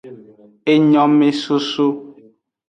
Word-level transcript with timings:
Enyomesoso. 0.73 1.85